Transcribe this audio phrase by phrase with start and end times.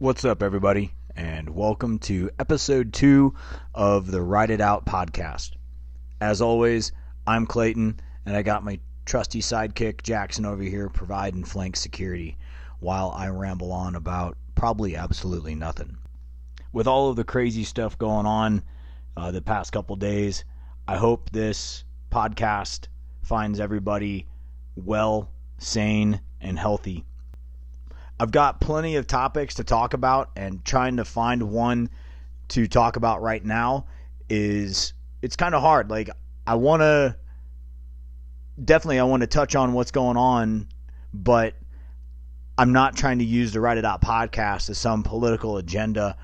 [0.00, 3.34] What's up, everybody, and welcome to episode two
[3.74, 5.54] of the Ride It Out podcast.
[6.20, 6.92] As always,
[7.26, 12.38] I'm Clayton, and I got my trusty sidekick Jackson over here providing flank security
[12.78, 15.98] while I ramble on about probably absolutely nothing.
[16.72, 18.62] With all of the crazy stuff going on
[19.16, 20.44] uh, the past couple days,
[20.86, 22.86] I hope this podcast
[23.22, 24.28] finds everybody
[24.76, 27.04] well, sane, and healthy.
[28.20, 31.90] I've got plenty of topics to talk about, and trying to find one
[32.48, 33.86] to talk about right now
[34.28, 35.90] is it's kind of hard.
[35.90, 36.10] Like
[36.46, 37.16] I want to
[38.62, 40.68] definitely I want to touch on what's going on,
[41.14, 41.54] but
[42.56, 46.16] I'm not trying to use the Ride It Out podcast as some political agenda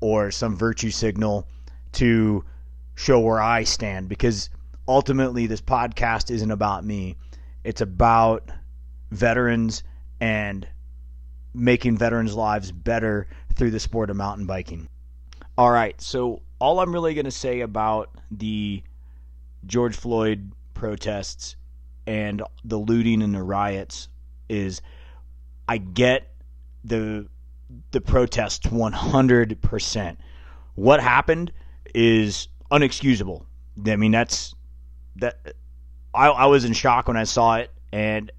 [0.00, 1.48] or some virtue signal
[1.92, 2.44] to
[2.94, 4.50] show where I stand because
[4.86, 7.16] ultimately this podcast isn't about me.
[7.64, 8.50] It's about
[9.10, 9.82] veterans
[10.20, 10.66] and
[11.54, 14.88] making veterans' lives better through the sport of mountain biking.
[15.58, 18.82] All right, so all I'm really going to say about the
[19.66, 21.56] George Floyd protests
[22.06, 24.08] and the looting and the riots
[24.48, 24.80] is
[25.68, 26.28] I get
[26.84, 27.28] the
[27.92, 30.16] the protests 100%.
[30.74, 31.52] What happened
[31.94, 33.44] is unexcusable.
[33.86, 34.54] I mean that's
[35.16, 35.54] that
[36.12, 38.32] I, I was in shock when I saw it and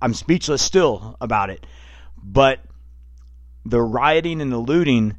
[0.00, 1.66] I'm speechless still about it.
[2.22, 2.60] But
[3.64, 5.16] the rioting and the looting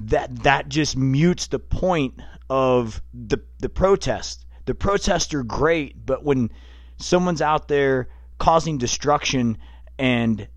[0.00, 4.46] that that just mutes the point of the the protest.
[4.64, 6.50] The protests are great, but when
[6.96, 8.08] someone's out there
[8.38, 9.58] causing destruction
[9.98, 10.48] and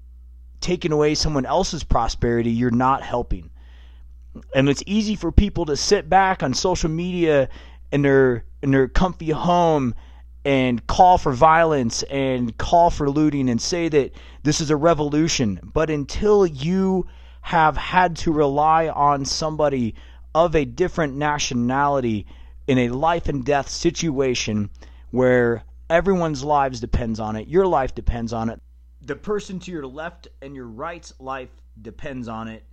[0.62, 3.50] taking away someone else's prosperity, you're not helping.
[4.56, 7.50] And it's easy for people to sit back on social media
[7.92, 9.94] in their in their comfy home
[10.46, 14.12] and call for violence and call for looting and say that
[14.44, 15.60] this is a revolution.
[15.64, 17.08] But until you
[17.42, 19.96] have had to rely on somebody
[20.36, 22.26] of a different nationality
[22.68, 24.70] in a life and death situation
[25.12, 28.62] where everyone's lives depends on it, your life depends on it,
[29.02, 31.50] the person to your left and your right's life
[31.82, 32.64] depends on it.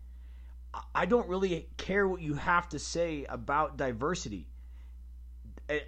[0.94, 4.46] I don't really care what you have to say about diversity.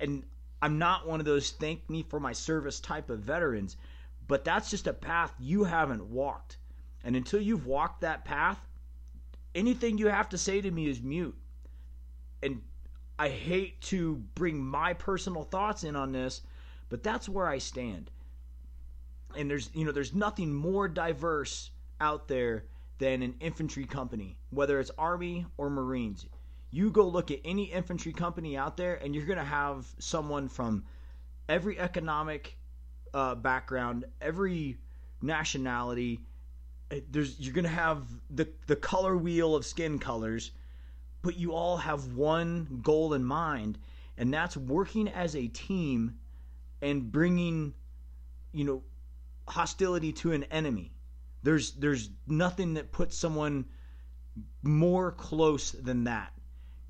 [0.01, 0.25] And
[0.63, 3.77] I'm not one of those thank me for my service type of veterans,
[4.29, 6.57] but that's just a path you haven't walked.
[7.03, 8.61] And until you've walked that path,
[9.57, 11.37] anything you have to say to me is mute.
[12.45, 12.63] And
[13.19, 16.43] I hate to bring my personal thoughts in on this,
[16.89, 18.13] but that's where I stand.
[19.37, 22.67] And there's you know there's nothing more diverse out there
[22.99, 26.27] than an infantry company, whether it's army or marines
[26.73, 30.49] you go look at any infantry company out there, and you're going to have someone
[30.49, 30.85] from
[31.49, 32.57] every economic
[33.13, 34.79] uh, background, every
[35.21, 36.19] nationality.
[36.91, 40.51] Uh, there's you're going to have the the color wheel of skin colors,
[41.21, 43.79] but you all have one goal in mind,
[44.17, 46.15] and that's working as a team
[46.81, 47.75] and bringing,
[48.53, 48.83] you know,
[49.47, 50.91] hostility to an enemy.
[51.43, 53.67] There's there's nothing that puts someone
[54.63, 56.33] more close than that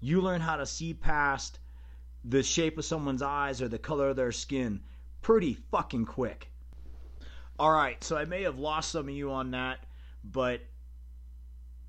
[0.03, 1.61] you learn how to see past
[2.25, 4.81] the shape of someone's eyes or the color of their skin
[5.23, 6.51] pretty fucking quick.
[7.59, 9.79] All right, so I may have lost some of you on that,
[10.25, 10.61] but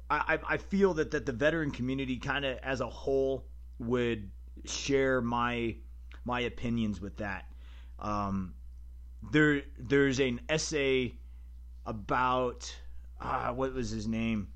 [0.09, 3.45] I, I feel that, that the veteran community kind of as a whole
[3.79, 4.29] would
[4.65, 5.75] share my
[6.25, 7.45] my opinions with that.
[7.99, 8.53] Um,
[9.31, 11.15] there there's an essay
[11.85, 12.73] about
[13.19, 14.49] uh, what was his name?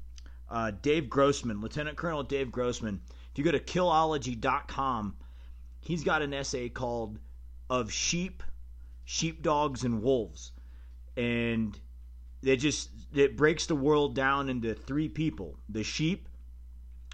[0.49, 3.01] Uh, Dave Grossman, Lieutenant Colonel Dave Grossman
[3.37, 5.15] if you go to killology.com,
[5.79, 7.19] he's got an essay called
[7.69, 8.41] Of Sheep,
[9.05, 10.53] Sheepdogs, and Wolves.
[11.15, 11.79] And
[12.41, 15.55] it just it breaks the world down into three people.
[15.69, 16.27] The sheep,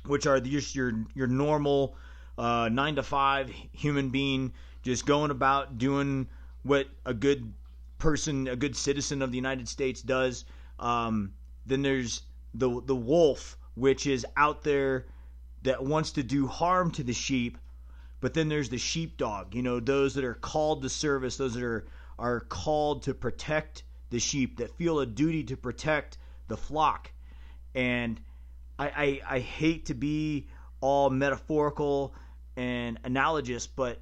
[0.06, 1.98] which are just your your normal
[2.38, 6.30] uh, nine to five human being, just going about doing
[6.62, 7.52] what a good
[7.98, 10.46] person, a good citizen of the United States does.
[10.80, 11.34] Um,
[11.66, 12.22] then there's
[12.54, 15.06] the the wolf, which is out there
[15.64, 17.58] that wants to do harm to the sheep,
[18.20, 21.64] but then there's the sheepdog, you know, those that are called to service, those that
[21.64, 21.86] are,
[22.20, 26.18] are called to protect the sheep, that feel a duty to protect
[26.48, 27.12] the flock.
[27.76, 28.20] And
[28.78, 30.48] I, I, I hate to be
[30.82, 32.14] all metaphorical
[32.56, 34.02] and analogous, but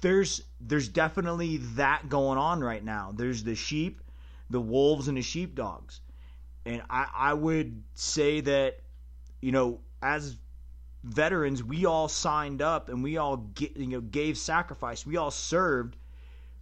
[0.00, 3.12] there's there's definitely that going on right now.
[3.14, 4.00] There's the sheep,
[4.50, 6.00] the wolves, and the sheepdogs.
[6.66, 8.80] And I, I would say that,
[9.40, 10.36] you know, as
[11.04, 15.04] veterans, we all signed up and we all get, you know gave sacrifice.
[15.06, 15.96] We all served,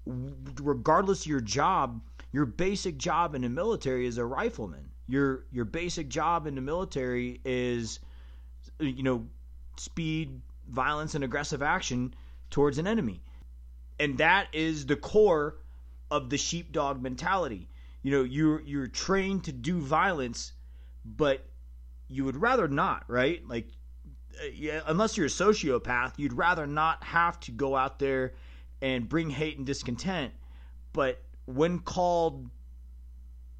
[0.07, 2.01] regardless of your job.
[2.33, 4.91] Your basic job in the military is a rifleman.
[5.09, 7.99] your your basic job in the military is
[8.79, 9.27] you know
[9.77, 12.15] speed, violence, and aggressive action
[12.51, 13.21] towards an enemy,
[13.99, 15.57] and that is the core
[16.11, 17.69] of the sheepdog mentality.
[18.03, 20.53] You know, you're you're trained to do violence,
[21.05, 21.45] but
[22.09, 23.47] you would rather not, right?
[23.47, 23.69] Like,
[24.87, 28.35] unless you're a sociopath, you'd rather not have to go out there
[28.83, 30.33] and bring hate and discontent.
[30.93, 32.49] But when called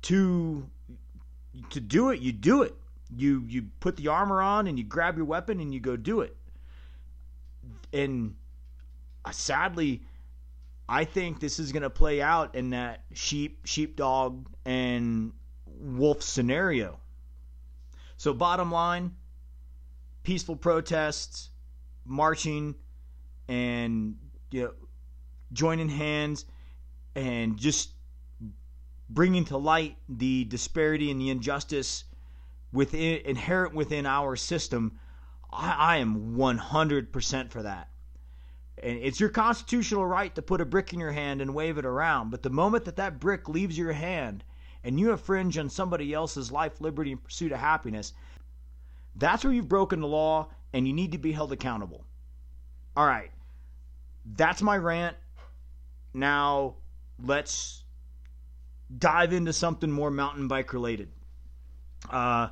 [0.03, 0.69] to
[1.71, 2.75] to do it, you do it.
[3.15, 6.21] You you put the armor on and you grab your weapon and you go do
[6.21, 6.37] it.
[7.93, 8.35] And
[9.25, 10.03] uh, sadly,
[10.89, 15.33] I think this is going to play out in that sheep, sheepdog, and
[15.67, 16.99] wolf scenario.
[18.17, 19.15] So, bottom line
[20.23, 21.51] peaceful protests,
[22.05, 22.75] marching,
[23.49, 24.17] and
[24.51, 24.73] you know,
[25.53, 26.45] joining hands,
[27.15, 27.91] and just
[29.09, 32.05] bringing to light the disparity and the injustice
[32.73, 34.99] within inherent within our system.
[35.53, 37.89] I, I am 100% for that.
[38.83, 41.85] And it's your constitutional right to put a brick in your hand and wave it
[41.85, 42.31] around.
[42.31, 44.45] But the moment that that brick leaves your hand
[44.83, 48.15] and you infringe on somebody else's life, liberty, and pursuit of happiness,
[49.17, 52.05] that's where you've broken the law and you need to be held accountable.
[52.97, 53.31] All right.
[54.37, 55.17] That's my rant.
[56.13, 56.75] Now
[57.25, 57.85] let's
[58.99, 61.09] dive into something more mountain bike related.
[62.09, 62.49] Uh,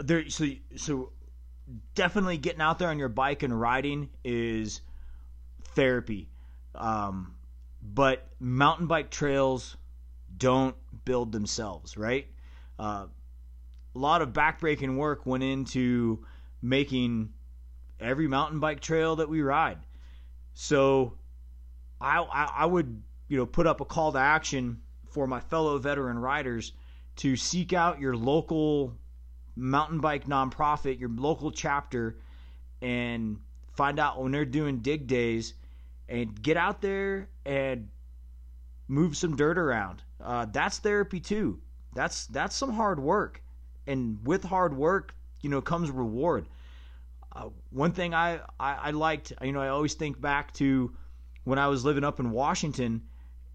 [0.00, 0.46] there, so,
[0.76, 1.12] so
[1.94, 4.80] definitely getting out there on your bike and riding is
[5.74, 6.28] therapy.
[6.74, 7.34] Um,
[7.82, 9.76] but mountain bike trails
[10.36, 12.26] don't build themselves, right?
[12.78, 13.06] Uh,
[13.94, 16.24] a lot of backbreaking work went into
[16.62, 17.30] making
[17.98, 19.78] every mountain bike trail that we ride.
[20.54, 21.14] So
[22.00, 25.78] I, I, I would you know put up a call to action for my fellow
[25.78, 26.72] veteran riders
[27.16, 28.96] to seek out your local
[29.56, 32.16] mountain bike nonprofit, your local chapter,
[32.80, 33.38] and
[33.74, 35.54] find out when they're doing dig days
[36.08, 37.88] and get out there and
[38.88, 40.02] move some dirt around.
[40.22, 41.60] Uh, that's therapy too.
[41.94, 43.42] That's that's some hard work,
[43.90, 46.46] and with hard work, you know, comes reward.
[47.32, 50.92] Uh, one thing I, I I liked, you know, I always think back to
[51.44, 53.02] when I was living up in Washington,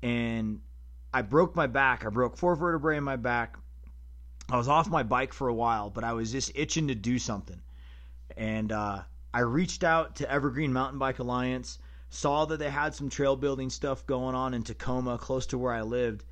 [0.01, 0.61] and
[1.13, 2.05] I broke my back.
[2.05, 3.57] I broke four vertebrae in my back,
[4.49, 7.17] I was off my bike for a while, but I was just itching to do
[7.17, 7.59] something.
[8.37, 9.01] And uh,
[9.33, 11.79] I reached out to Evergreen Mountain Bike Alliance,
[12.09, 15.73] saw that they had some trail building stuff going on in Tacoma, close to where
[15.73, 16.23] I lived,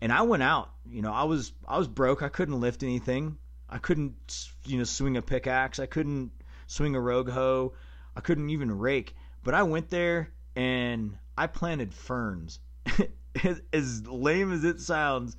[0.00, 0.70] and I went out.
[0.88, 2.22] You know, I was I was broke.
[2.22, 3.36] I couldn't lift anything.
[3.68, 5.78] I couldn't you know swing a pickaxe.
[5.78, 6.32] I couldn't
[6.66, 7.74] swing a rogue hoe.
[8.16, 9.14] I couldn't even rake.
[9.42, 12.60] But I went there and I planted ferns.
[13.72, 15.36] as lame as it sounds,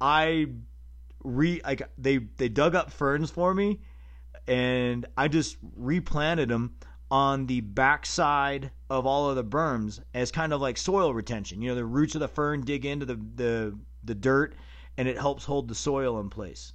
[0.00, 0.48] I
[1.22, 3.80] re like they they dug up ferns for me,
[4.46, 6.74] and I just replanted them
[7.10, 11.62] on the backside of all of the berms as kind of like soil retention.
[11.62, 14.54] You know, the roots of the fern dig into the the, the dirt,
[14.98, 16.73] and it helps hold the soil in place.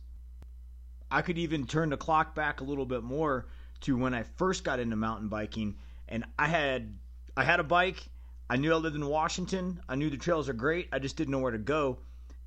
[1.12, 3.48] I could even turn the clock back a little bit more
[3.82, 5.76] to when I first got into mountain biking,
[6.08, 6.98] and I had
[7.36, 8.10] I had a bike.
[8.50, 9.80] I knew I lived in Washington.
[9.88, 10.90] I knew the trails are great.
[10.92, 12.00] I just didn't know where to go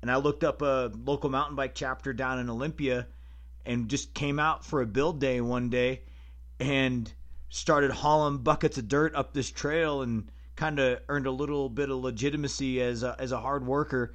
[0.03, 3.07] and I looked up a local mountain bike chapter down in Olympia
[3.65, 6.01] and just came out for a build day one day
[6.59, 7.09] and
[7.47, 11.89] started hauling buckets of dirt up this trail and kind of earned a little bit
[11.89, 14.13] of legitimacy as a, as a hard worker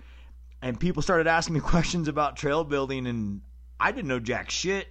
[0.60, 3.40] and people started asking me questions about trail building and
[3.80, 4.88] I didn't know jack shit.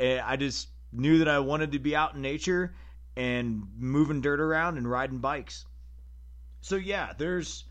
[0.00, 2.74] Eh, I just knew that I wanted to be out in nature
[3.16, 5.64] and moving dirt around and riding bikes.
[6.60, 7.64] So yeah there's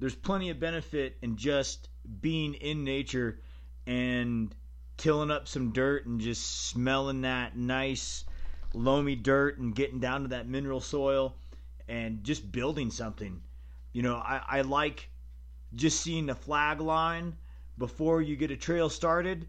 [0.00, 1.88] there's plenty of benefit in just
[2.20, 3.40] being in nature
[3.86, 4.54] and
[4.96, 8.24] tilling up some dirt and just smelling that nice
[8.74, 11.36] loamy dirt and getting down to that mineral soil
[11.88, 13.40] and just building something.
[13.92, 15.08] You know, I, I like
[15.74, 17.36] just seeing the flag line
[17.78, 19.46] before you get a trail started,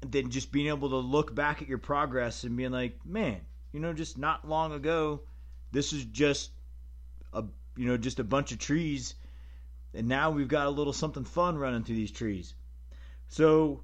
[0.00, 3.40] then just being able to look back at your progress and being like, man,
[3.72, 5.20] you know, just not long ago,
[5.72, 6.50] this is just
[7.32, 7.44] a
[7.76, 9.14] you know just a bunch of trees
[9.94, 12.54] and now we've got a little something fun running through these trees.
[13.28, 13.82] So,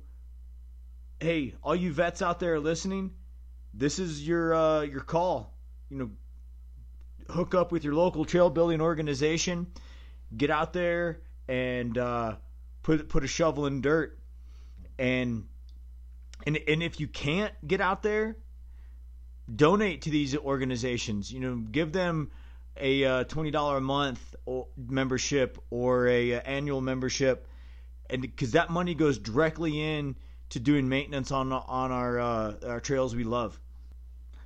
[1.21, 3.13] hey, all you vets out there listening,
[3.75, 5.53] this is your uh, your call.
[5.91, 6.11] You know,
[7.29, 9.67] hook up with your local trail building organization,
[10.37, 12.37] get out there and uh,
[12.83, 14.19] put put a shovel in dirt,
[14.99, 15.47] and
[16.47, 18.37] and and if you can't get out there,
[19.55, 21.33] donate to these organizations.
[21.33, 22.31] You know, give them
[22.77, 24.35] a uh, twenty dollar a month
[24.77, 27.49] membership or a uh, annual membership,
[28.09, 30.17] and because that money goes directly in
[30.51, 33.59] to doing maintenance on on our uh, our trails we love.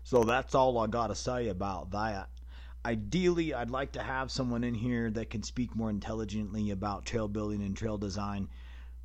[0.03, 2.31] So that's all I gotta say about that.
[2.85, 7.29] Ideally, I'd like to have someone in here that can speak more intelligently about trail
[7.29, 8.49] building and trail design.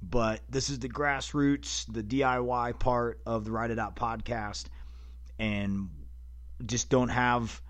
[0.08, 4.66] But this is the grassroots, the DIY part of the Ride It Out podcast,
[5.40, 5.90] and
[6.66, 7.62] just don't have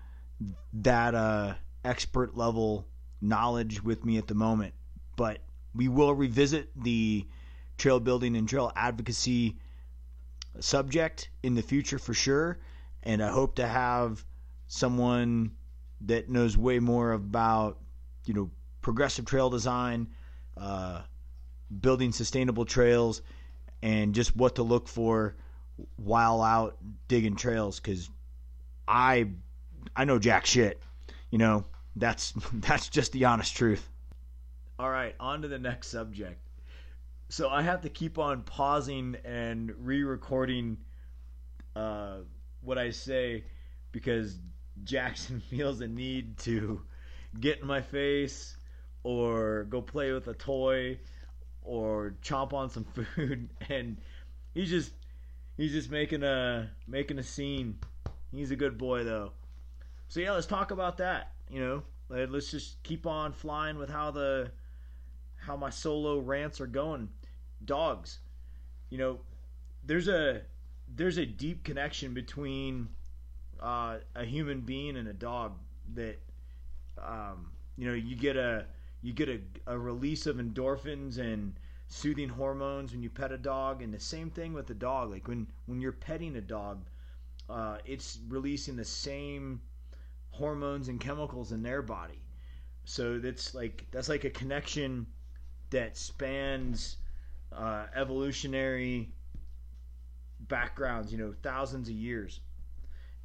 [0.74, 2.86] that uh, expert level
[3.20, 4.74] knowledge with me at the moment.
[5.16, 5.38] But
[5.74, 7.26] we will revisit the
[7.78, 9.56] trail building and trail advocacy
[10.60, 12.58] subject in the future for sure.
[13.02, 14.24] And I hope to have
[14.66, 15.52] someone
[16.02, 17.78] that knows way more about,
[18.26, 18.50] you know,
[18.82, 20.08] progressive trail design,
[20.56, 21.02] uh,
[21.80, 23.22] building sustainable trails,
[23.82, 25.36] and just what to look for
[25.96, 26.76] while out
[27.08, 27.80] digging trails.
[27.80, 28.08] Because
[28.86, 29.28] I,
[29.94, 30.80] I know jack shit.
[31.30, 31.64] You know,
[31.96, 33.88] that's that's just the honest truth.
[34.78, 36.40] All right, on to the next subject.
[37.28, 40.76] So I have to keep on pausing and re-recording
[41.74, 42.18] uh,
[42.60, 43.44] what I say
[43.90, 44.38] because
[44.84, 46.82] Jackson feels a need to
[47.40, 48.56] get in my face
[49.02, 50.98] or go play with a toy
[51.66, 53.96] or chomp on some food and
[54.54, 54.92] he's just
[55.56, 57.78] he's just making a making a scene.
[58.32, 59.32] He's a good boy though.
[60.08, 61.82] So yeah, let's talk about that, you know.
[62.08, 64.52] Let's just keep on flying with how the
[65.36, 67.08] how my solo rants are going.
[67.64, 68.20] Dogs.
[68.90, 69.18] You know,
[69.84, 70.42] there's a
[70.94, 72.88] there's a deep connection between
[73.60, 75.54] uh, a human being and a dog
[75.94, 76.18] that
[77.02, 78.66] um, you know you get a
[79.06, 81.54] you get a, a release of endorphins and
[81.88, 85.28] soothing hormones when you pet a dog and the same thing with the dog like
[85.28, 86.84] when when you're petting a dog
[87.48, 89.60] uh, it's releasing the same
[90.30, 92.20] hormones and chemicals in their body
[92.84, 95.06] so that's like that's like a connection
[95.70, 96.96] that spans
[97.52, 99.10] uh, evolutionary
[100.40, 102.40] backgrounds, you know, thousands of years.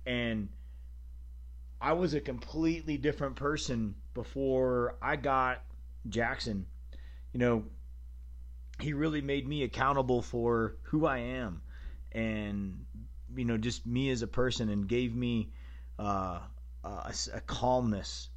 [0.06, 0.50] And
[1.82, 5.64] I was a completely different person before I got
[6.10, 6.66] Jackson.
[7.34, 7.64] You know,
[8.80, 11.62] he really made me accountable for who I am
[12.12, 12.86] and,
[13.36, 15.52] you know, just me as a person and gave me
[16.00, 16.40] uh,
[16.84, 18.30] a, a calmness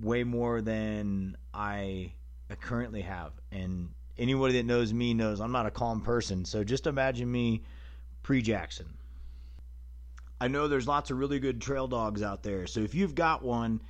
[0.00, 2.12] way more than I
[2.60, 3.32] currently have.
[3.52, 6.44] And anybody that knows me knows I'm not a calm person.
[6.44, 7.62] So just imagine me
[8.22, 8.86] pre Jackson.
[10.40, 12.66] I know there's lots of really good trail dogs out there.
[12.66, 13.80] So if you've got one,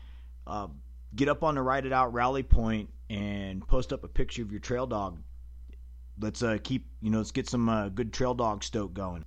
[0.46, 0.68] uh,
[1.16, 4.50] get up on the Ride It Out rally point and post up a picture of
[4.50, 5.18] your trail dog.
[6.20, 9.24] Let's uh, keep, you know, let's get some uh, good trail dog stoke going.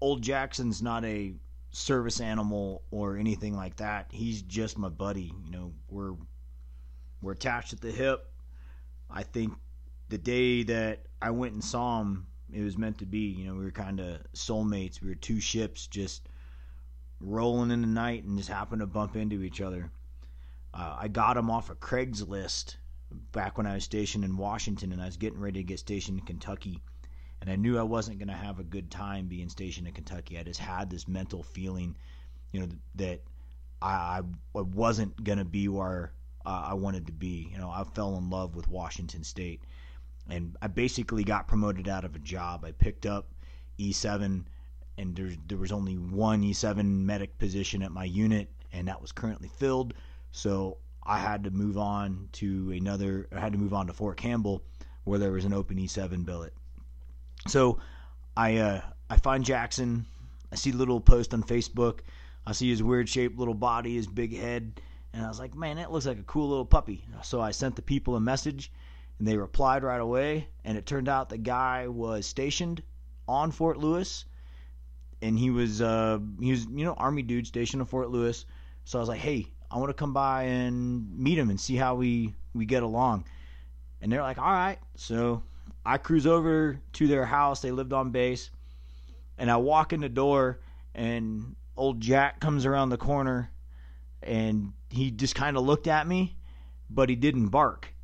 [0.00, 1.34] Old Jackson's not a
[1.70, 4.06] service animal or anything like that.
[4.10, 5.32] He's just my buddy.
[5.44, 6.14] You know, we're
[7.22, 8.26] we're attached at the hip.
[9.10, 9.52] I think
[10.08, 13.18] the day that I went and saw him, it was meant to be.
[13.18, 15.02] You know, we were kind of soulmates.
[15.02, 16.28] We were two ships just
[17.20, 19.90] rolling in the night and just happened to bump into each other.
[20.72, 22.76] Uh, I got him off of Craigslist
[23.32, 26.20] back when I was stationed in Washington and I was getting ready to get stationed
[26.20, 26.80] in Kentucky.
[27.40, 30.38] And I knew I wasn't going to have a good time being stationed in Kentucky.
[30.38, 31.96] I just had this mental feeling,
[32.52, 33.22] you know, that
[33.80, 34.22] I,
[34.54, 36.12] I wasn't going to be where
[36.44, 37.48] uh, I wanted to be.
[37.50, 39.62] You know, I fell in love with Washington State
[40.30, 42.64] and I basically got promoted out of a job.
[42.64, 43.28] I picked up
[43.78, 44.44] E7,
[44.98, 49.12] and there there was only one E7 medic position at my unit, and that was
[49.12, 49.94] currently filled.
[50.32, 53.28] So I had to move on to another.
[53.34, 54.62] I had to move on to Fort Campbell,
[55.04, 56.52] where there was an open E7 billet.
[57.48, 57.78] So
[58.36, 60.06] I uh, I find Jackson.
[60.52, 62.00] I see little post on Facebook.
[62.46, 64.80] I see his weird shaped little body, his big head,
[65.12, 67.04] and I was like, man, that looks like a cool little puppy.
[67.22, 68.72] So I sent the people a message
[69.18, 70.48] and they replied right away.
[70.64, 72.82] And it turned out the guy was stationed
[73.28, 74.24] on Fort Lewis,
[75.22, 78.44] and he was uh, he was you know army dude stationed in Fort Lewis.
[78.84, 81.76] So I was like, hey, I want to come by and meet him and see
[81.76, 83.24] how we we get along.
[84.00, 84.78] And they're like, all right.
[84.96, 85.42] So
[85.84, 87.60] I cruise over to their house.
[87.60, 88.50] They lived on base,
[89.38, 90.60] and I walk in the door,
[90.94, 93.50] and old Jack comes around the corner,
[94.22, 96.36] and he just kind of looked at me,
[96.90, 97.94] but he didn't bark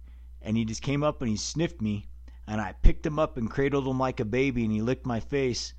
[0.46, 2.06] and he just came up and he sniffed me
[2.46, 5.20] and I picked him up and cradled him like a baby and he licked my
[5.20, 5.74] face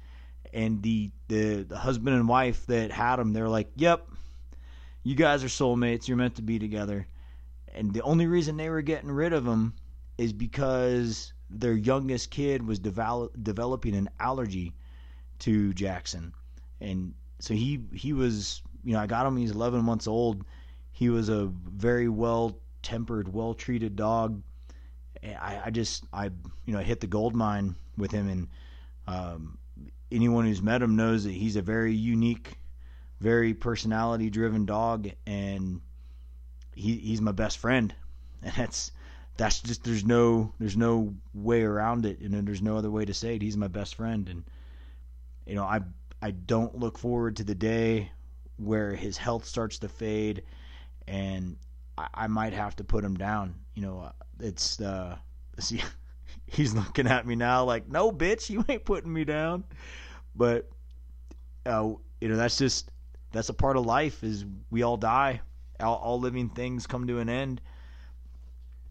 [0.53, 4.07] and the the, the husband and wife that had him they're like yep
[5.07, 6.07] you guys are soulmates.
[6.07, 7.07] You're meant to be together.
[7.73, 9.73] And the only reason they were getting rid of him
[10.17, 14.73] is because their youngest kid was develop, developing an allergy
[15.39, 16.33] to Jackson.
[16.81, 20.43] And so he he was you know I got him he's 11 months old.
[20.91, 24.41] He was a very well tempered well treated dog
[25.23, 26.25] I, I just I
[26.65, 28.47] you know hit the gold mine with him, and
[29.07, 29.57] um,
[30.11, 32.57] anyone who's met him knows that he's a very unique,
[33.19, 35.81] very personality driven dog, and
[36.75, 37.93] he he's my best friend,
[38.43, 38.91] and that's
[39.37, 43.13] that's just there's no there's no way around it, and there's no other way to
[43.13, 43.41] say it.
[43.41, 44.43] He's my best friend, and
[45.45, 45.81] you know I
[46.21, 48.11] I don't look forward to the day
[48.57, 50.43] where his health starts to fade,
[51.07, 51.57] and
[51.97, 53.55] I, I might have to put him down.
[53.75, 55.17] You know, it's uh,
[55.59, 55.81] see,
[56.47, 59.63] he's looking at me now like, no, bitch, you ain't putting me down.
[60.35, 60.69] But
[61.65, 62.91] uh, you know, that's just
[63.31, 64.23] that's a part of life.
[64.23, 65.41] Is we all die.
[65.79, 67.61] All, all living things come to an end.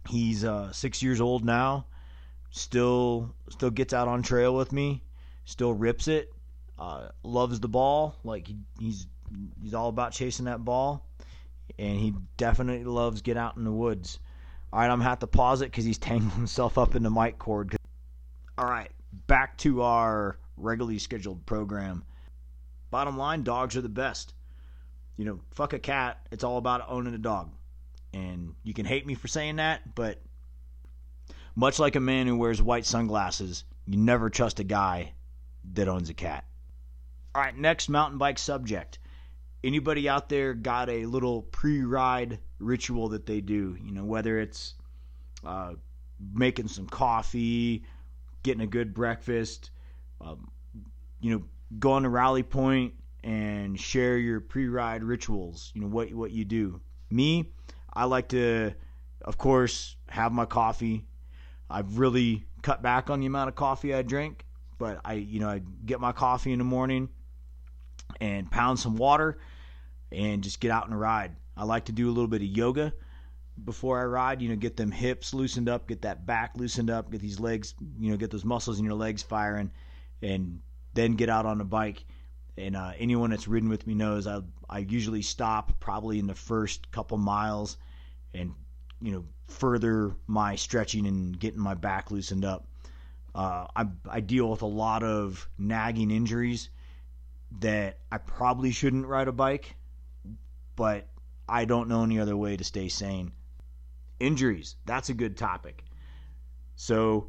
[0.09, 1.87] He's uh, six years old now.
[2.51, 5.03] Still, still gets out on trail with me.
[5.45, 6.33] Still rips it.
[6.79, 8.17] Uh, loves the ball.
[8.25, 9.07] Like he, he's
[9.63, 11.07] he's all about chasing that ball,
[11.79, 14.19] and he definitely loves get out in the woods.
[14.73, 17.11] All right, I'm gonna have to pause it because he's tangling himself up in the
[17.11, 17.77] mic cord.
[18.59, 18.91] All right,
[19.27, 22.05] back to our regularly scheduled program.
[22.91, 24.35] Bottom line, dogs are the best.
[25.17, 26.27] You know, fuck a cat.
[26.31, 27.51] It's all about owning a dog.
[28.13, 30.21] And you can hate me for saying that, but
[31.55, 35.13] much like a man who wears white sunglasses, you never trust a guy
[35.75, 36.45] that owns a cat.
[37.35, 38.99] All right, next mountain bike subject.
[39.65, 43.77] Anybody out there got a little pre-ride ritual that they do?
[43.83, 44.75] You know, whether it's
[45.45, 45.75] uh,
[46.33, 47.85] making some coffee,
[48.43, 49.71] getting a good breakfast,
[50.21, 50.51] um,
[51.21, 51.45] you know,
[51.79, 52.95] go on to Rally Point
[53.25, 55.73] and share your pre-ride rituals.
[55.75, 56.81] You know what what you do.
[57.11, 57.53] Me,
[57.93, 58.73] I like to,
[59.23, 61.07] of course, have my coffee.
[61.69, 64.45] I've really cut back on the amount of coffee I drink,
[64.79, 67.09] but I, you know, I get my coffee in the morning
[68.21, 69.39] and pound some water
[70.13, 71.35] and just get out and ride.
[71.57, 72.93] I like to do a little bit of yoga
[73.65, 77.11] before I ride, you know, get them hips loosened up, get that back loosened up,
[77.11, 79.71] get these legs, you know, get those muscles in your legs firing,
[80.23, 80.61] and
[80.97, 82.05] then get out on the bike.
[82.59, 86.35] And uh, anyone that's ridden with me knows I I usually stop probably in the
[86.35, 87.77] first couple miles,
[88.35, 88.55] and
[89.01, 92.67] you know further my stretching and getting my back loosened up.
[93.35, 96.71] Uh, I I deal with a lot of nagging injuries
[97.61, 99.77] that I probably shouldn't ride a bike,
[100.75, 101.09] but
[101.49, 103.33] I don't know any other way to stay sane.
[104.19, 105.85] Injuries, that's a good topic.
[106.75, 107.29] So,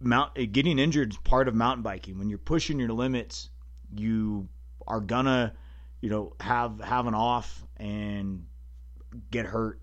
[0.00, 2.18] mount getting injured is part of mountain biking.
[2.18, 3.50] When you're pushing your limits,
[3.94, 4.48] you
[4.86, 5.54] are gonna,
[6.00, 8.46] you know, have have an off and
[9.30, 9.80] get hurt.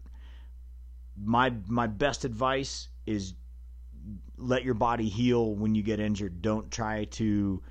[1.17, 3.34] My my best advice is
[4.38, 6.41] let your body heal when you get injured.
[6.41, 7.62] Don't try to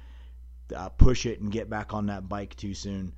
[0.74, 3.14] uh, push it and get back on that bike too soon.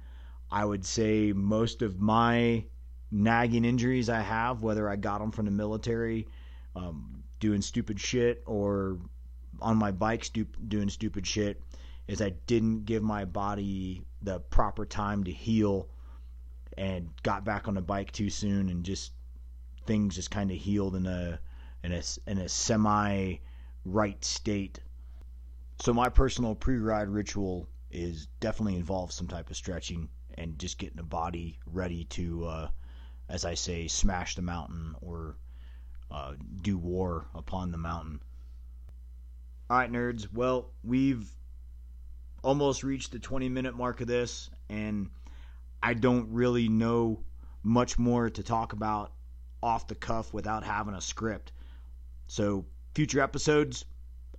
[0.50, 2.64] I would say most of my
[3.10, 6.26] nagging injuries I have, whether I got them from the military,
[6.74, 8.98] um, doing stupid shit, or
[9.64, 10.28] on my bike
[10.68, 11.60] doing stupid shit,
[12.06, 15.88] is I didn't give my body the proper time to heal
[16.76, 19.12] and got back on the bike too soon and just
[19.86, 21.38] things just kind of healed in a
[21.82, 23.36] in a in a semi
[23.84, 24.80] right state
[25.80, 30.96] so my personal pre-ride ritual is definitely involves some type of stretching and just getting
[30.96, 32.68] the body ready to, uh,
[33.28, 35.36] as I say, smash the mountain or
[36.10, 38.20] uh, do war upon the mountain.
[39.70, 40.28] All right, nerds.
[40.30, 41.26] Well, we've
[42.42, 45.08] almost reached the 20 minute mark of this, and
[45.82, 47.20] I don't really know
[47.62, 49.12] much more to talk about
[49.62, 51.52] off the cuff without having a script.
[52.26, 53.86] So, future episodes,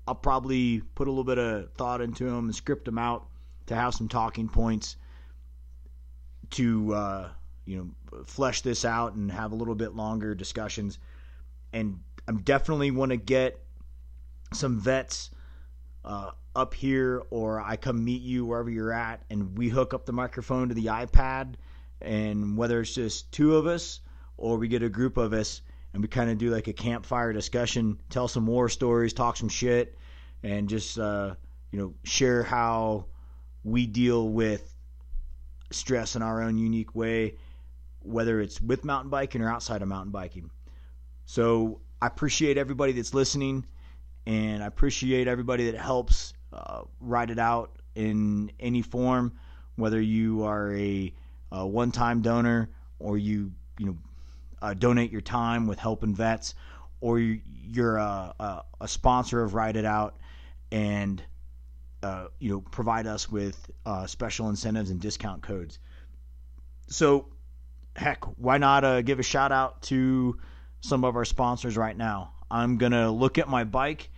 [0.08, 3.26] I'll probably put a little bit of thought into them and script them out
[3.66, 4.96] to have some talking points
[6.52, 7.30] to uh,
[7.66, 11.00] you know flesh this out and have a little bit longer discussions.
[11.74, 13.65] And I'm definitely want to get
[14.54, 15.32] some vets
[16.04, 20.06] uh, up here, or I come meet you wherever you're at, and we hook up
[20.06, 21.56] the microphone to the iPad,
[22.02, 24.02] and whether it's just two of us
[24.38, 25.62] or we get a group of us
[25.94, 29.50] and we kind of do like a campfire discussion, tell some war stories, talk some
[29.50, 29.98] shit,
[30.44, 31.36] and just uh,
[31.72, 33.06] you know share how
[33.64, 34.76] we deal with
[35.72, 37.36] stress in our own unique way,
[38.02, 40.52] whether it's with mountain biking or outside of mountain biking.
[41.26, 43.66] So I appreciate everybody that's listening,
[44.26, 49.34] and I appreciate everybody that helps uh, ride it out in any form,
[49.76, 51.14] whether you are a,
[51.52, 53.98] a one-time donor or you you know
[54.62, 56.56] uh, donate your time with helping vets,
[57.02, 60.16] or you're a, a, a sponsor of Ride It Out,
[60.72, 61.22] and
[62.02, 65.80] uh, you know provide us with uh, special incentives and discount codes.
[66.88, 67.28] So,
[67.96, 70.38] heck, why not uh, give a shout out to
[70.82, 72.34] some of our sponsors right now?
[72.50, 74.10] I'm to look at my bike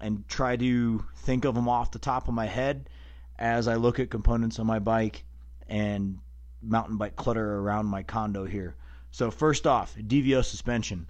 [0.00, 2.88] and try to think of them off the top of my head
[3.38, 5.24] as I look at components on my bike
[5.68, 6.18] and
[6.62, 8.76] mountain bike clutter around my condo here.
[9.10, 11.08] So first off, DVO suspension.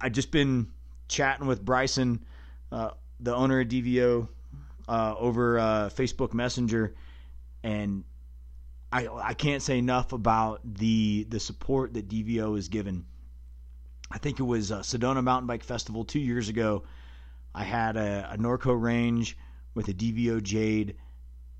[0.00, 0.68] I've just been
[1.08, 2.24] chatting with Bryson,
[2.72, 2.90] uh,
[3.20, 4.28] the owner of DVO,
[4.88, 6.94] uh, over uh, Facebook Messenger,
[7.62, 8.04] and
[8.92, 13.06] I I can't say enough about the the support that DVO is given.
[14.10, 16.84] I think it was uh, Sedona Mountain Bike Festival two years ago.
[17.54, 19.36] I had a, a Norco range
[19.74, 20.96] with a DVO Jade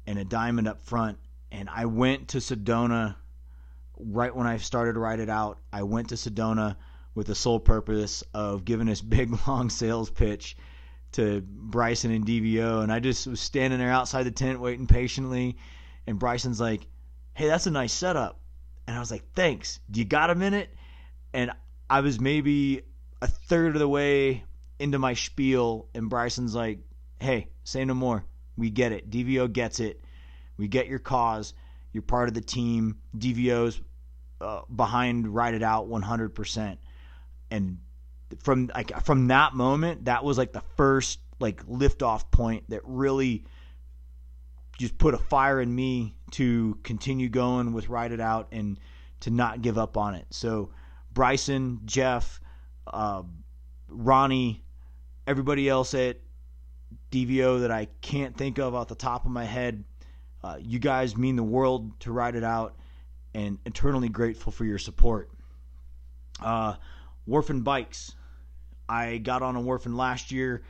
[0.06, 1.18] and a diamond up front,
[1.52, 3.16] and I went to Sedona
[3.98, 5.58] right when I started to ride it out.
[5.72, 6.76] I went to Sedona
[7.14, 10.56] with the sole purpose of giving this big long sales pitch
[11.12, 15.56] to Bryson and DVO, and I just was standing there outside the tent waiting patiently,
[16.08, 16.88] and Bryson's like,
[17.34, 18.40] "Hey, that's a nice setup,"
[18.88, 19.78] and I was like, "Thanks.
[19.88, 20.74] Do you got a minute?"
[21.32, 21.52] And
[21.88, 22.82] I was maybe
[23.22, 24.44] a third of the way
[24.78, 26.80] into my spiel, and Bryson's like,
[27.20, 28.24] "Hey, say no more.
[28.56, 29.10] We get it.
[29.10, 30.02] DVO gets it.
[30.56, 31.54] We get your cause.
[31.92, 32.98] You're part of the team.
[33.16, 33.80] DVO's
[34.40, 36.78] uh, behind Ride It Out 100%."
[37.50, 37.78] And
[38.42, 43.44] from like from that moment, that was like the first like liftoff point that really
[44.78, 48.78] just put a fire in me to continue going with Ride It Out and
[49.20, 50.26] to not give up on it.
[50.30, 50.70] So
[51.12, 52.40] Bryson, Jeff,
[52.86, 53.22] uh,
[53.88, 54.63] Ronnie,
[55.26, 56.18] everybody else at
[57.10, 59.84] DVO that I can't think of off the top of my head.
[60.42, 62.76] Uh, you guys mean the world to Ride It Out,
[63.34, 65.30] and eternally grateful for your support.
[66.40, 66.74] Uh,
[67.26, 68.14] Bikes.
[68.88, 70.62] I got on a Warfin last year,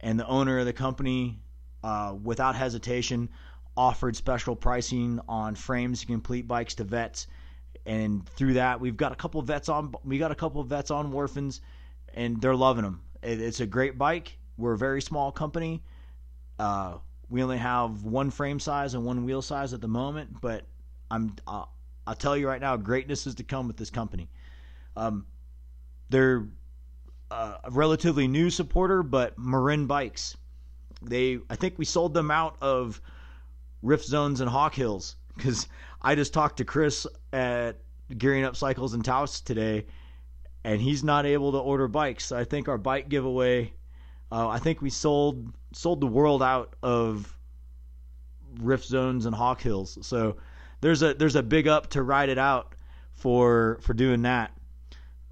[0.00, 1.40] and the owner of the company,
[1.82, 3.28] uh, without hesitation,
[3.76, 7.26] offered special pricing on frames to complete bikes to vets.
[7.84, 9.94] And through that, we've got a couple of vets on.
[10.04, 11.60] We got a couple of vets on Warfins,
[12.14, 13.02] and they're loving them.
[13.26, 14.38] It, it's a great bike.
[14.56, 15.82] We're a very small company.
[16.58, 20.64] Uh, we only have one frame size and one wheel size at the moment, but
[21.10, 21.64] I'm uh,
[22.06, 24.28] I'll tell you right now, greatness is to come with this company.
[24.96, 25.26] Um,
[26.08, 26.46] they're
[27.30, 30.36] a relatively new supporter, but Marin Bikes.
[31.02, 33.00] They, I think we sold them out of
[33.82, 35.68] Rift Zones and Hawk Hills because
[36.00, 37.76] I just talked to Chris at
[38.16, 39.86] Gearing Up Cycles and Taos today,
[40.66, 42.32] and he's not able to order bikes.
[42.32, 43.72] I think our bike giveaway,
[44.32, 47.38] uh, I think we sold sold the world out of
[48.60, 49.96] Rift Zones and Hawk Hills.
[50.02, 50.38] So
[50.80, 52.74] there's a there's a big up to ride it out
[53.12, 54.58] for for doing that.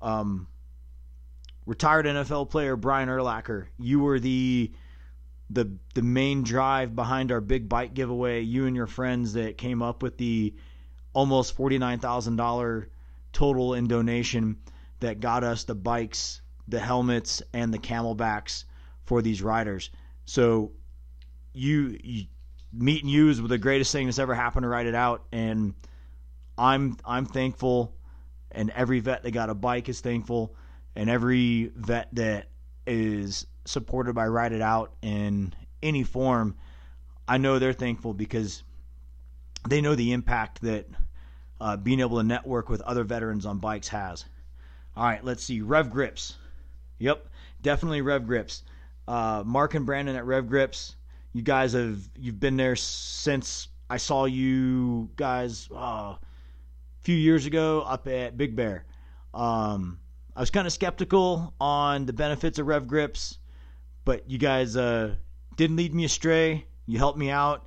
[0.01, 0.47] Um,
[1.66, 4.70] retired NFL player Brian Urlacher, you were the
[5.51, 8.42] the the main drive behind our big bike giveaway.
[8.42, 10.55] You and your friends that came up with the
[11.12, 12.88] almost forty nine thousand dollar
[13.33, 14.59] total in donation
[15.00, 18.64] that got us the bikes, the helmets, and the CamelBaks
[19.04, 19.90] for these riders.
[20.24, 20.72] So
[21.52, 22.24] you, you
[22.72, 25.74] meeting you is the greatest thing that's ever happened to ride it out, and
[26.59, 27.94] I'm I'm thankful,
[28.50, 30.54] and every vet that got a bike is thankful,
[30.96, 32.48] and every vet that
[32.87, 36.57] is supported by Ride It Out in any form,
[37.26, 38.62] I know they're thankful because
[39.68, 40.87] they know the impact that
[41.61, 44.24] uh, being able to network with other veterans on bikes has.
[44.96, 45.61] All right, let's see.
[45.61, 46.37] Rev Grips.
[46.98, 47.26] Yep,
[47.62, 48.62] definitely Rev Grips.
[49.09, 50.94] Uh, Mark and Brandon at Rev Grips.
[51.33, 56.18] You guys have you've been there since I saw you guys uh, a
[57.00, 58.85] few years ago up at Big Bear.
[59.35, 59.98] Um,
[60.37, 63.38] I was kind of skeptical on the benefits of Rev Grips,
[64.04, 65.16] but you guys uh,
[65.57, 66.66] didn't lead me astray.
[66.87, 67.66] You helped me out,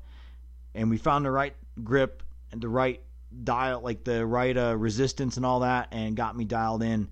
[0.74, 3.02] and we found the right grip and the right
[3.44, 7.10] dial, like the right uh, resistance and all that, and got me dialed in.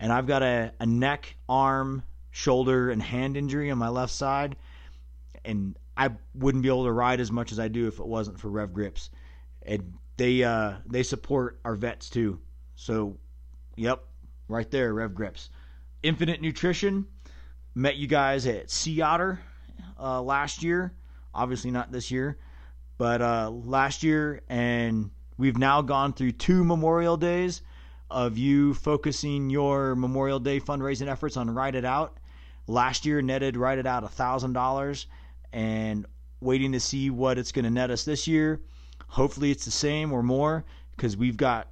[0.00, 4.56] And I've got a, a neck, arm, shoulder, and hand injury on my left side,
[5.44, 8.38] and I wouldn't be able to ride as much as I do if it wasn't
[8.38, 9.10] for Rev Grips.
[9.62, 12.38] And they uh, they support our vets too.
[12.76, 13.16] So,
[13.76, 14.04] yep,
[14.48, 15.50] right there, Rev Grips.
[16.04, 17.06] Infinit Nutrition
[17.74, 19.40] met you guys at Sea Otter
[19.98, 20.92] uh, last year.
[21.34, 22.38] Obviously not this year,
[22.98, 27.62] but uh, last year, and we've now gone through two Memorial Days
[28.10, 32.18] of you focusing your Memorial Day fundraising efforts on Ride It Out.
[32.66, 35.06] Last year netted Ride It Out a thousand dollars,
[35.52, 36.06] and
[36.40, 38.60] waiting to see what it's going to net us this year.
[39.08, 40.64] Hopefully, it's the same or more
[40.96, 41.68] because we've got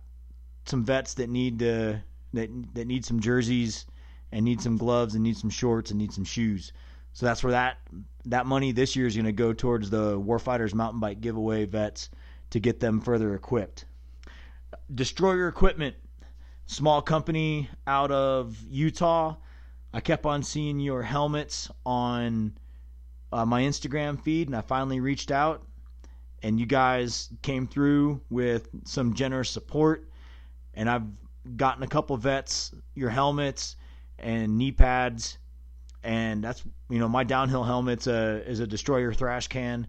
[0.64, 3.86] some vets that need to that that need some jerseys
[4.32, 6.72] and need some gloves and need some shorts and need some shoes.
[7.12, 7.78] So that's where that
[8.26, 12.10] that money this year is going to go towards the Warfighters mountain bike giveaway vets
[12.50, 13.86] to get them further equipped.
[14.94, 15.96] Destroyer Equipment,
[16.66, 19.36] small company out of Utah.
[19.92, 22.58] I kept on seeing your helmets on
[23.32, 25.66] uh, my Instagram feed, and I finally reached out,
[26.42, 30.08] and you guys came through with some generous support,
[30.74, 31.06] and I've
[31.56, 33.76] gotten a couple vets your helmets
[34.18, 35.38] and knee pads,
[36.02, 39.86] and that's you know my downhill helmet's a is a destroyer thrash can,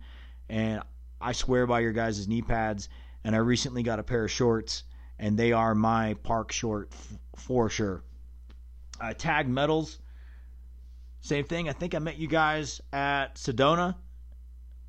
[0.50, 0.82] and
[1.20, 2.90] I swear by your guys' knee pads,
[3.24, 4.84] and I recently got a pair of shorts,
[5.20, 8.04] and they are my park short f- for sure.
[9.00, 10.00] Uh, TAG Metals,
[11.22, 11.70] same thing.
[11.70, 13.96] I think I met you guys at Sedona,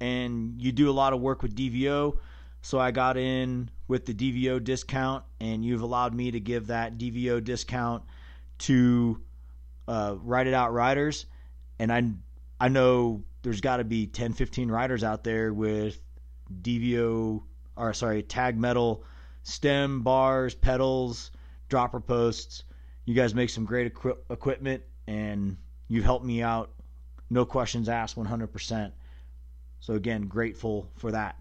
[0.00, 2.18] and you do a lot of work with DVO.
[2.62, 6.98] So I got in with the DVO discount, and you've allowed me to give that
[6.98, 8.02] DVO discount
[8.58, 9.20] to
[9.86, 11.26] uh, Ride It Out riders.
[11.78, 12.12] And I
[12.60, 16.00] I know there's got to be 10, 15 riders out there with
[16.62, 17.42] DVO
[17.76, 19.04] or sorry tag metal
[19.48, 21.30] stem bars, pedals,
[21.70, 22.64] dropper posts.
[23.06, 25.56] You guys make some great equi- equipment, and
[25.88, 26.70] you've helped me out.
[27.30, 28.92] No questions asked, 100%.
[29.80, 31.40] So again, grateful for that.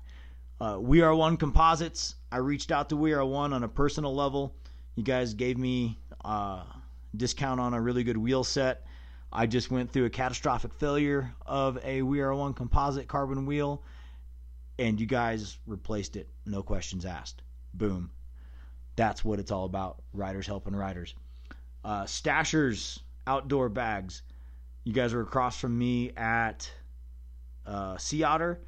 [0.59, 2.15] Uh, we Are One Composites.
[2.31, 4.55] I reached out to We Are One on a personal level.
[4.95, 6.63] You guys gave me a uh,
[7.15, 8.85] discount on a really good wheel set.
[9.33, 13.83] I just went through a catastrophic failure of a We Are One composite carbon wheel,
[14.79, 16.29] and you guys replaced it.
[16.45, 17.41] No questions asked.
[17.77, 18.09] Boom.
[18.95, 20.01] That's what it's all about.
[20.13, 21.13] Riders helping riders.
[21.85, 24.23] Uh, Stashers outdoor bags.
[24.83, 26.69] You guys are across from me at
[27.65, 28.59] uh, Sea Otter,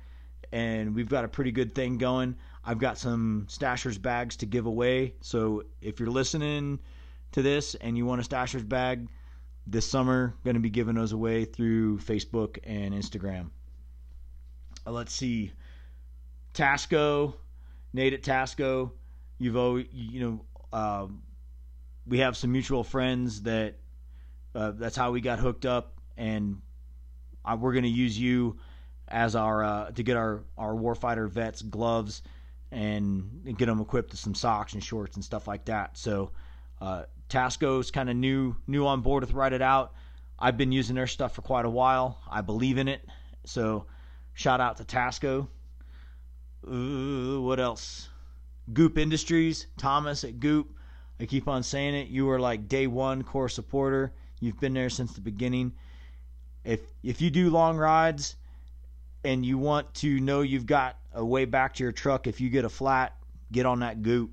[0.51, 2.35] and we've got a pretty good thing going.
[2.63, 5.15] I've got some Stashers bags to give away.
[5.21, 6.79] So if you're listening
[7.31, 9.07] to this and you want a Stashers bag
[9.65, 13.49] this summer, going to be giving those away through Facebook and Instagram.
[14.85, 15.51] Uh, let's see.
[16.53, 17.33] Tasco,
[17.93, 18.91] Nate at Tasco.
[19.39, 21.07] You've always, you know, uh,
[22.05, 23.75] we have some mutual friends that
[24.53, 26.61] uh, that's how we got hooked up, and
[27.45, 28.59] I, we're going to use you
[29.07, 32.21] as our uh, to get our our warfighter vets gloves
[32.71, 35.97] and, and, get them equipped with some socks and shorts and stuff like that.
[35.97, 36.31] So
[36.81, 39.93] uh, Tasco's kind of new new on board with Ride It Out.
[40.37, 42.19] I've been using their stuff for quite a while.
[42.29, 43.01] I believe in it.
[43.45, 43.85] So
[44.33, 45.47] shout out to Tasco.
[46.67, 48.09] Uh, what else?
[48.73, 50.75] Goop Industries, Thomas at Goop.
[51.19, 52.07] I keep on saying it.
[52.07, 54.13] You are like day one core supporter.
[54.39, 55.73] You've been there since the beginning.
[56.63, 58.35] If if you do long rides
[59.23, 62.49] and you want to know you've got a way back to your truck, if you
[62.49, 63.15] get a flat,
[63.51, 64.31] get on that Goop.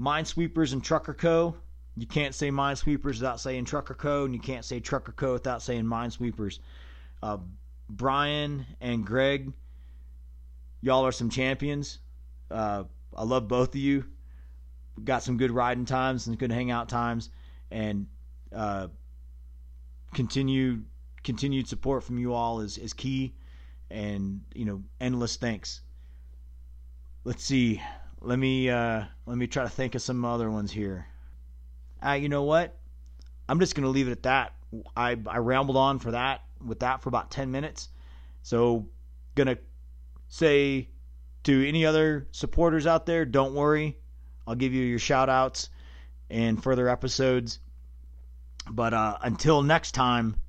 [0.00, 1.56] Minesweepers and Trucker Co.
[1.96, 4.24] You can't say Minesweepers without saying Trucker Co.
[4.24, 5.34] And you can't say Trucker Co.
[5.34, 6.60] without saying Minesweepers.
[7.22, 7.38] Uh,
[7.90, 9.52] Brian and Greg,
[10.80, 11.98] y'all are some champions.
[12.50, 12.84] Uh,
[13.16, 14.04] I love both of you.
[15.02, 17.30] Got some good riding times and good hangout times,
[17.70, 18.06] and
[18.52, 18.88] uh,
[20.14, 20.84] continued
[21.22, 23.34] continued support from you all is is key.
[23.90, 25.80] And you know, endless thanks.
[27.24, 27.80] Let's see.
[28.20, 31.06] Let me uh, let me try to think of some other ones here.
[32.04, 32.76] Uh, you know what?
[33.48, 34.54] I'm just gonna leave it at that.
[34.96, 37.88] I I rambled on for that with that for about ten minutes.
[38.42, 38.88] So
[39.34, 39.58] gonna
[40.28, 40.88] say
[41.48, 43.96] to any other supporters out there, don't worry.
[44.46, 45.70] I'll give you your shout outs
[46.28, 47.58] in further episodes.
[48.70, 50.42] But uh, until next time,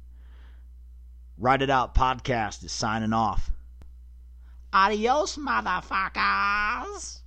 [1.37, 3.49] Ride It Out podcast is signing off.
[4.73, 7.18] Adios, motherfuckers.